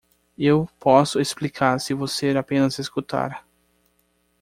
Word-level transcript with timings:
Eu 0.35 0.67
posso 0.79 1.19
explicar 1.21 1.77
se 1.79 1.93
você 1.93 2.29
apenas 2.35 2.79
escutar. 2.79 3.45